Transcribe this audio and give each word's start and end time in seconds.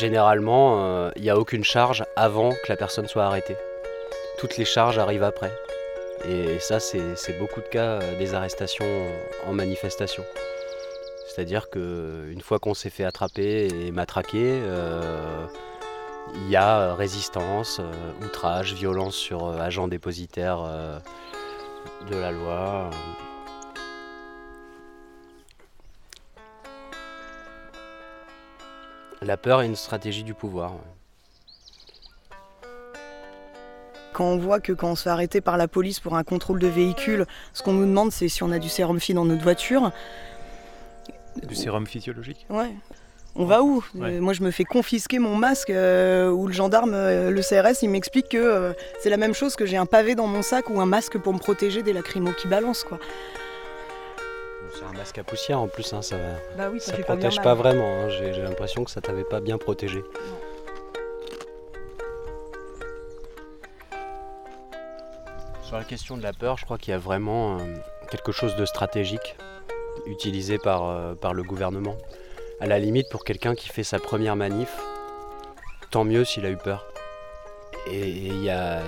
généralement, 0.00 1.10
il 1.14 1.22
n'y 1.22 1.30
a 1.30 1.38
aucune 1.38 1.62
charge 1.62 2.04
avant 2.16 2.50
que 2.50 2.68
la 2.68 2.76
personne 2.76 3.06
soit 3.06 3.24
arrêtée. 3.24 3.56
Toutes 4.38 4.56
les 4.56 4.64
charges 4.64 4.98
arrivent 4.98 5.22
après. 5.22 5.52
Et 6.28 6.58
ça, 6.58 6.80
c'est 6.80 7.38
beaucoup 7.38 7.60
de 7.60 7.66
cas 7.66 7.98
des 8.18 8.34
arrestations 8.34 8.86
en 9.46 9.52
manifestation. 9.52 10.24
C'est-à-dire 11.28 11.70
qu'une 11.70 12.40
fois 12.42 12.58
qu'on 12.58 12.74
s'est 12.74 12.90
fait 12.90 13.04
attraper 13.04 13.68
et 13.68 13.90
matraquer, 13.92 14.62
il 16.34 16.50
y 16.50 16.56
a 16.56 16.94
résistance, 16.94 17.80
outrage, 18.24 18.72
violence 18.74 19.14
sur 19.14 19.48
agents 19.60 19.88
dépositaires 19.88 20.62
de 22.10 22.16
la 22.16 22.30
loi. 22.32 22.90
La 29.22 29.36
peur 29.36 29.60
est 29.60 29.66
une 29.66 29.76
stratégie 29.76 30.24
du 30.24 30.32
pouvoir. 30.32 30.72
Quand 34.14 34.24
on 34.24 34.38
voit 34.38 34.60
que 34.60 34.72
quand 34.72 34.90
on 34.90 34.96
se 34.96 35.04
fait 35.04 35.10
arrêter 35.10 35.40
par 35.40 35.56
la 35.56 35.68
police 35.68 36.00
pour 36.00 36.16
un 36.16 36.24
contrôle 36.24 36.58
de 36.58 36.66
véhicule, 36.66 37.26
ce 37.52 37.62
qu'on 37.62 37.72
nous 37.72 37.86
demande 37.86 38.12
c'est 38.12 38.28
si 38.28 38.42
on 38.42 38.50
a 38.50 38.58
du 38.58 38.68
sérum 38.68 38.98
phi 38.98 39.14
dans 39.14 39.24
notre 39.24 39.42
voiture. 39.42 39.92
Du 41.46 41.54
sérum 41.54 41.86
physiologique? 41.86 42.46
Ouais. 42.48 42.72
On 43.36 43.44
va 43.44 43.62
où? 43.62 43.84
Euh, 44.00 44.20
Moi 44.20 44.32
je 44.32 44.42
me 44.42 44.50
fais 44.50 44.64
confisquer 44.64 45.18
mon 45.18 45.36
masque 45.36 45.70
euh, 45.70 46.30
ou 46.30 46.46
le 46.46 46.52
gendarme, 46.52 46.94
euh, 46.94 47.30
le 47.30 47.42
CRS, 47.42 47.82
il 47.82 47.90
m'explique 47.90 48.30
que 48.30 48.74
c'est 49.00 49.10
la 49.10 49.16
même 49.16 49.34
chose 49.34 49.54
que 49.54 49.66
j'ai 49.66 49.76
un 49.76 49.86
pavé 49.86 50.14
dans 50.14 50.26
mon 50.26 50.42
sac 50.42 50.68
ou 50.70 50.80
un 50.80 50.86
masque 50.86 51.18
pour 51.18 51.32
me 51.32 51.38
protéger 51.38 51.82
des 51.82 51.92
lacrymos 51.92 52.32
qui 52.32 52.48
balancent 52.48 52.84
quoi. 52.84 52.98
C'est 54.74 54.84
un 54.84 54.92
masque 54.92 55.18
à 55.18 55.24
poussière 55.24 55.60
en 55.60 55.68
plus, 55.68 55.92
hein, 55.92 56.02
ça, 56.02 56.16
bah 56.56 56.68
oui, 56.72 56.80
ça, 56.80 56.96
protège 56.98 57.40
pas, 57.42 57.54
vraiment. 57.54 58.02
Hein. 58.02 58.08
J'ai 58.08 58.42
l'impression 58.42 58.84
que 58.84 58.90
ça 58.90 59.00
t'avait 59.00 59.24
pas 59.24 59.40
bien 59.40 59.58
protégé. 59.58 60.02
Sur 65.62 65.76
la 65.76 65.84
question 65.84 66.16
de 66.16 66.22
la 66.22 66.32
peur, 66.32 66.56
je 66.58 66.64
crois 66.64 66.78
qu'il 66.78 66.92
y 66.92 66.94
a 66.94 66.98
vraiment 66.98 67.58
quelque 68.10 68.32
chose 68.32 68.56
de 68.56 68.64
stratégique 68.64 69.36
utilisé 70.06 70.58
par, 70.58 71.16
par 71.16 71.34
le 71.34 71.42
gouvernement. 71.42 71.96
À 72.60 72.66
la 72.66 72.78
limite, 72.78 73.08
pour 73.10 73.24
quelqu'un 73.24 73.54
qui 73.54 73.68
fait 73.68 73.84
sa 73.84 73.98
première 73.98 74.36
manif, 74.36 74.76
tant 75.90 76.04
mieux 76.04 76.24
s'il 76.24 76.46
a 76.46 76.50
eu 76.50 76.56
peur. 76.56 76.86
Et 77.86 78.08
il 78.08 78.42
y 78.42 78.50
a 78.50 78.80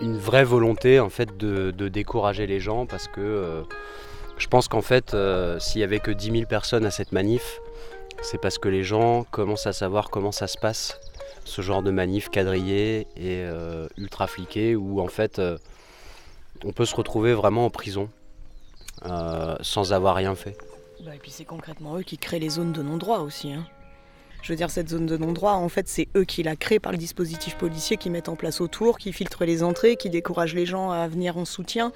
une 0.00 0.16
vraie 0.16 0.44
volonté 0.44 1.00
en 1.00 1.08
fait 1.08 1.36
de, 1.36 1.70
décourager 1.88 2.46
les 2.46 2.60
gens 2.60 2.86
parce 2.86 3.08
que 3.08 3.20
euh, 3.20 3.62
je 4.38 4.46
pense 4.46 4.68
qu'en 4.68 4.82
fait, 4.82 5.14
euh, 5.14 5.58
s'il 5.58 5.80
y 5.80 5.84
avait 5.84 6.00
que 6.00 6.10
10 6.10 6.30
000 6.30 6.44
personnes 6.46 6.84
à 6.84 6.90
cette 6.90 7.12
manif, 7.12 7.60
c'est 8.22 8.40
parce 8.40 8.58
que 8.58 8.68
les 8.68 8.84
gens 8.84 9.24
commencent 9.30 9.66
à 9.66 9.72
savoir 9.72 10.10
comment 10.10 10.32
ça 10.32 10.46
se 10.46 10.58
passe, 10.58 10.98
ce 11.44 11.62
genre 11.62 11.82
de 11.82 11.90
manif 11.90 12.28
quadrillé 12.28 13.06
et 13.16 13.42
euh, 13.44 13.88
ultra 13.96 14.26
fliqué, 14.26 14.74
où 14.74 15.00
en 15.00 15.08
fait 15.08 15.40
on 16.64 16.72
peut 16.72 16.86
se 16.86 16.96
retrouver 16.96 17.34
vraiment 17.34 17.66
en 17.66 17.70
prison 17.70 18.08
sans 19.60 19.92
avoir 19.92 20.16
rien 20.16 20.34
fait. 20.34 20.56
Bah, 21.04 21.14
et 21.14 21.18
puis 21.18 21.30
c'est 21.30 21.44
concrètement 21.44 21.98
eux 21.98 22.02
qui 22.02 22.16
créent 22.16 22.38
les 22.38 22.48
zones 22.48 22.72
de 22.72 22.82
non-droit 22.82 23.18
aussi. 23.18 23.52
Hein. 23.52 23.66
Je 24.42 24.52
veux 24.52 24.56
dire, 24.56 24.70
cette 24.70 24.88
zone 24.88 25.06
de 25.06 25.16
non-droit, 25.16 25.52
en 25.52 25.68
fait, 25.68 25.88
c'est 25.88 26.08
eux 26.16 26.24
qui 26.24 26.42
la 26.42 26.56
créent 26.56 26.78
par 26.78 26.92
le 26.92 26.98
dispositif 26.98 27.56
policier 27.56 27.96
qu'ils 27.96 28.12
mettent 28.12 28.28
en 28.28 28.36
place 28.36 28.60
autour, 28.60 28.96
qui 28.96 29.12
filtrent 29.12 29.44
les 29.44 29.62
entrées, 29.62 29.96
qui 29.96 30.08
découragent 30.08 30.54
les 30.54 30.66
gens 30.66 30.90
à 30.90 31.08
venir 31.08 31.36
en 31.36 31.44
soutien. 31.44 31.92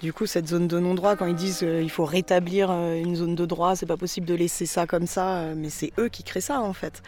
Du 0.00 0.12
coup, 0.12 0.26
cette 0.26 0.48
zone 0.48 0.66
de 0.66 0.78
non-droit, 0.78 1.16
quand 1.16 1.26
ils 1.26 1.34
disent 1.34 1.58
qu'il 1.58 1.90
faut 1.90 2.06
rétablir 2.06 2.70
euh, 2.70 2.94
une 2.94 3.16
zone 3.16 3.34
de 3.34 3.44
droit, 3.44 3.76
c'est 3.76 3.86
pas 3.86 3.98
possible 3.98 4.26
de 4.26 4.34
laisser 4.34 4.64
ça 4.64 4.86
comme 4.86 5.06
ça, 5.06 5.40
euh, 5.40 5.54
mais 5.56 5.68
c'est 5.68 5.92
eux 5.98 6.08
qui 6.08 6.22
créent 6.22 6.40
ça 6.40 6.60
en 6.60 6.72
fait. 6.72 7.02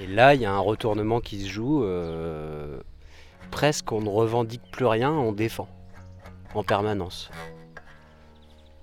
Et 0.00 0.06
là, 0.06 0.34
il 0.34 0.40
y 0.40 0.44
a 0.44 0.52
un 0.52 0.58
retournement 0.58 1.20
qui 1.20 1.42
se 1.42 1.48
joue. 1.48 1.84
Euh, 1.84 2.80
presque, 3.50 3.92
on 3.92 4.00
ne 4.00 4.08
revendique 4.08 4.62
plus 4.72 4.86
rien, 4.86 5.12
on 5.12 5.32
défend 5.32 5.68
en 6.54 6.64
permanence. 6.64 7.30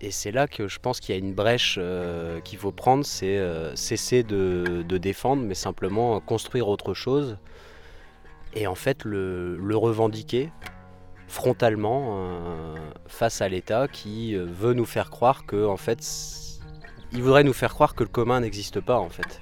Et 0.02 0.12
c'est 0.12 0.32
là 0.32 0.48
que 0.48 0.68
je 0.68 0.80
pense 0.80 1.00
qu'il 1.00 1.14
y 1.14 1.18
a 1.18 1.20
une 1.20 1.34
brèche 1.34 1.76
euh, 1.78 2.40
qu'il 2.40 2.58
faut 2.58 2.72
prendre, 2.72 3.06
c'est 3.06 3.38
euh, 3.38 3.76
cesser 3.76 4.24
de, 4.24 4.86
défendre, 4.98 5.44
mais 5.44 5.56
simplement 5.56 6.20
construire 6.22 6.70
autre 6.70 6.94
chose. 6.94 7.38
Et 8.54 8.66
en 8.66 8.76
fait, 8.76 9.04
le, 9.04 9.58
revendiquer 9.76 10.52
frontalement 11.30 12.18
euh, 12.18 12.76
face 13.08 13.42
à 13.42 13.48
l'État 13.48 13.88
qui 13.88 14.36
veut 14.36 14.74
nous 14.74 14.86
faire 14.86 15.10
croire 15.10 15.46
que, 15.46 15.66
en 15.66 15.78
fait, 15.78 16.06
il 17.14 17.24
voudrait 17.24 17.46
nous 17.46 17.54
faire 17.54 17.74
croire 17.74 17.96
que 17.96 18.04
le 18.04 18.10
commun 18.10 18.42
n'existe 18.42 18.82
pas, 18.82 19.00
en 19.00 19.10
fait. 19.10 19.42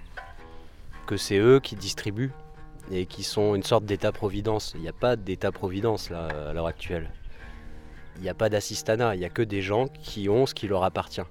Que 1.07 1.17
c'est 1.17 1.37
eux 1.37 1.59
qui 1.59 1.75
distribuent 1.75 2.33
et 2.91 3.07
qui 3.07 3.23
sont 3.23 3.55
une 3.55 3.63
sorte 3.63 3.85
d'État-providence. 3.85 4.73
Il 4.75 4.81
n'y 4.81 4.89
a 4.89 4.93
pas 4.93 5.15
d'État-providence 5.15 6.11
là, 6.11 6.27
à 6.49 6.53
l'heure 6.53 6.67
actuelle 6.67 7.09
il 8.17 8.23
n'y 8.23 8.29
a 8.29 8.33
pas 8.33 8.49
d'assistanat, 8.49 9.15
il 9.15 9.19
n'y 9.19 9.25
a 9.25 9.29
que 9.29 9.41
des 9.41 9.61
gens 9.61 9.87
qui 9.87 10.29
ont 10.29 10.45
ce 10.45 10.53
qui 10.53 10.67
leur 10.67 10.83
appartient. 10.83 11.21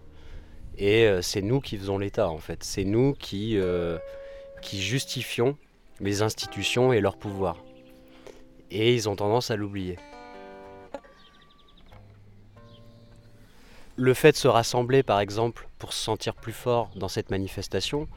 Et 0.78 1.06
euh, 1.06 1.23
c'est 1.23 1.43
nous 1.43 1.61
qui 1.61 1.77
faisons 1.77 1.99
l'État 1.99 2.28
en 2.28 2.38
fait, 2.38 2.62
c'est 2.62 2.84
nous 2.84 3.15
qui, 3.15 3.59
euh, 3.59 3.99
qui 4.62 4.81
justifions 4.81 5.56
les 6.00 6.23
institutions 6.23 6.93
et 6.93 7.00
leur 7.00 7.17
pouvoir. 7.17 7.65
Et 8.71 8.94
ils 8.94 9.09
ont 9.09 9.17
tendance 9.17 9.50
à 9.50 9.56
l'oublier. 9.56 9.97
Le 13.96 14.12
fait 14.12 14.32
de 14.32 14.36
se 14.36 14.48
rassembler 14.48 15.02
par 15.02 15.20
exemple 15.20 15.68
pour 15.78 15.92
se 15.92 16.02
sentir 16.02 16.34
plus 16.34 16.52
fort 16.52 16.90
dans 16.96 17.08
cette 17.08 17.30
manifestation, 17.30 18.08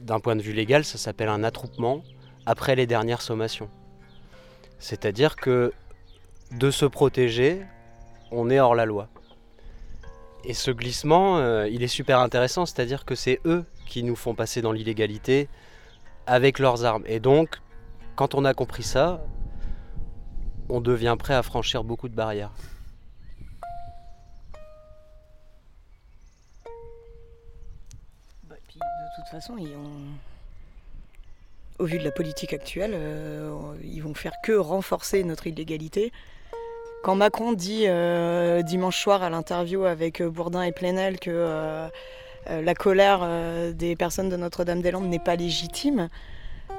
d'un 0.00 0.18
point 0.18 0.34
de 0.34 0.42
vue 0.42 0.52
légal, 0.52 0.84
ça 0.84 0.98
s'appelle 0.98 1.28
un 1.28 1.44
attroupement 1.44 2.02
après 2.46 2.74
les 2.74 2.86
dernières 2.86 3.22
sommations. 3.22 3.70
C'est-à-dire 4.78 5.36
que 5.36 5.72
de 6.50 6.70
se 6.70 6.84
protéger, 6.84 7.62
on 8.32 8.50
est 8.50 8.58
hors 8.58 8.74
la 8.74 8.86
loi. 8.86 9.08
Et 10.44 10.52
ce 10.52 10.70
glissement, 10.70 11.38
euh, 11.38 11.68
il 11.68 11.82
est 11.82 11.88
super 11.88 12.18
intéressant, 12.18 12.66
c'est-à-dire 12.66 13.04
que 13.04 13.14
c'est 13.14 13.40
eux 13.46 13.64
qui 13.86 14.02
nous 14.02 14.16
font 14.16 14.34
passer 14.34 14.60
dans 14.62 14.72
l'illégalité 14.72 15.48
avec 16.26 16.58
leurs 16.58 16.84
armes. 16.84 17.04
Et 17.06 17.20
donc, 17.20 17.60
quand 18.16 18.34
on 18.34 18.44
a 18.44 18.52
compris 18.52 18.82
ça, 18.82 19.24
on 20.68 20.80
devient 20.80 21.16
prêt 21.18 21.34
à 21.34 21.42
franchir 21.42 21.84
beaucoup 21.84 22.08
de 22.08 22.14
barrières. 22.14 22.52
De 28.74 29.22
toute 29.22 29.28
façon, 29.30 29.56
au 31.78 31.84
vu 31.84 31.98
de 31.98 32.04
la 32.04 32.10
politique 32.10 32.52
actuelle, 32.52 32.92
euh, 32.94 33.74
ils 33.84 34.02
vont 34.02 34.14
faire 34.14 34.34
que 34.42 34.52
renforcer 34.52 35.22
notre 35.22 35.46
illégalité. 35.46 36.12
Quand 37.04 37.14
Macron 37.14 37.52
dit 37.52 37.84
euh, 37.86 38.62
dimanche 38.62 38.98
soir 39.00 39.22
à 39.22 39.30
l'interview 39.30 39.84
avec 39.84 40.20
euh, 40.20 40.28
Bourdin 40.28 40.62
et 40.62 40.72
Plenel 40.72 41.20
que 41.20 41.88
la 42.46 42.74
colère 42.74 43.72
des 43.72 43.96
personnes 43.96 44.28
de 44.28 44.36
Notre-Dame-des-Landes 44.36 45.08
n'est 45.08 45.18
pas 45.18 45.36
légitime, 45.36 46.08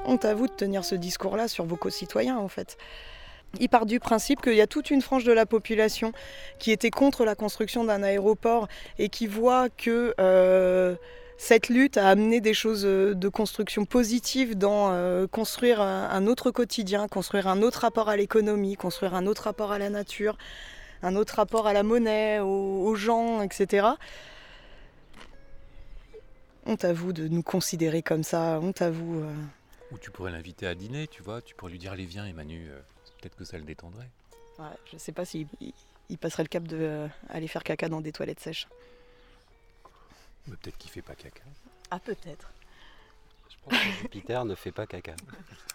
honte 0.05 0.25
à 0.25 0.35
vous 0.35 0.47
de 0.47 0.53
tenir 0.53 0.85
ce 0.85 0.93
discours-là 0.93 1.47
sur 1.47 1.65
vos 1.65 1.75
concitoyens 1.75 2.37
en 2.37 2.49
fait. 2.49 2.77
Il 3.59 3.69
part 3.69 3.87
du 3.87 3.99
principe 3.99 4.41
qu'il 4.41 4.53
y 4.53 4.61
a 4.61 4.67
toute 4.67 4.91
une 4.91 5.01
frange 5.01 5.23
de 5.23 5.31
la 5.31 5.47
population 5.47 6.11
qui 6.59 6.71
était 6.71 6.91
contre 6.91 7.25
la 7.25 7.33
construction 7.33 7.83
d'un 7.83 8.03
aéroport 8.03 8.67
et 8.99 9.09
qui 9.09 9.25
voit 9.25 9.69
que 9.69 10.13
cette 11.37 11.67
lutte 11.69 11.97
a 11.97 12.09
amené 12.09 12.39
des 12.39 12.53
choses 12.53 12.85
euh, 12.85 13.13
de 13.13 13.27
construction 13.27 13.85
positive 13.85 14.57
dans 14.57 14.91
euh, 14.91 15.27
construire 15.27 15.81
un, 15.81 16.27
autre 16.27 16.51
quotidien, 16.51 17.07
construire 17.07 17.47
un 17.47 17.61
autre 17.61 17.79
rapport 17.79 18.09
à 18.09 18.15
l'économie, 18.15 18.75
construire 18.75 19.15
un 19.15 19.27
autre 19.27 19.43
rapport 19.43 19.71
à 19.71 19.79
la 19.79 19.89
nature, 19.89 20.37
un 21.03 21.15
autre 21.15 21.35
rapport 21.35 21.67
à 21.67 21.73
la 21.73 21.83
monnaie, 21.83 22.39
aux, 22.39 22.95
gens, 22.95 23.41
etc. 23.41 23.87
Honte 26.65 26.85
à 26.85 26.93
vous 26.93 27.13
de 27.13 27.27
nous 27.27 27.43
considérer 27.43 28.01
comme 28.01 28.23
ça, 28.23 28.59
honte 28.61 28.81
à 28.81 28.89
vous. 28.89 29.19
Euh. 29.19 29.33
Ou 29.91 29.97
tu 29.97 30.11
pourrais 30.11 30.31
l'inviter 30.31 30.67
à 30.67 30.73
dîner, 30.73 31.07
tu 31.07 31.21
vois, 31.21 31.41
tu 31.41 31.53
pourrais 31.53 31.71
lui 31.71 31.79
dire 31.79 31.91
allez 31.91 32.05
viens 32.05 32.25
Emmanuel, 32.25 32.83
peut-être 33.21 33.35
que 33.35 33.43
ça 33.43 33.57
le 33.57 33.65
détendrait. 33.65 34.09
Ouais, 34.57 34.65
je 34.91 34.97
sais 34.97 35.11
pas 35.11 35.25
s'il 35.25 35.47
passerait 36.19 36.43
le 36.43 36.49
cap 36.49 36.63
d'aller 36.63 37.47
faire 37.47 37.63
caca 37.63 37.89
dans 37.89 38.01
des 38.01 38.13
toilettes 38.13 38.39
sèches 38.39 38.67
peut-être 40.51 40.77
qu'il 40.77 40.91
fait 40.91 41.01
pas 41.01 41.15
caca. 41.15 41.43
Ah, 41.91 41.99
peut-être. 41.99 42.51
Je 43.49 43.55
pense 43.63 43.79
que 43.79 43.91
Jupiter 44.01 44.45
ne 44.45 44.55
fait 44.55 44.71
pas 44.71 44.85
caca. 44.85 45.15